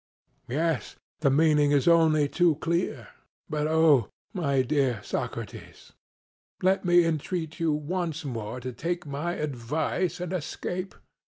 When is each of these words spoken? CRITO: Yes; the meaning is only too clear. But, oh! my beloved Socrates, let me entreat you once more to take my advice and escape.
CRITO: 0.47 0.59
Yes; 0.63 0.95
the 1.19 1.29
meaning 1.29 1.69
is 1.69 1.87
only 1.87 2.27
too 2.27 2.55
clear. 2.55 3.09
But, 3.47 3.67
oh! 3.67 4.09
my 4.33 4.63
beloved 4.63 5.05
Socrates, 5.05 5.93
let 6.63 6.83
me 6.83 7.05
entreat 7.05 7.59
you 7.59 7.71
once 7.71 8.25
more 8.25 8.59
to 8.61 8.73
take 8.73 9.05
my 9.05 9.33
advice 9.33 10.19
and 10.19 10.33
escape. 10.33 10.95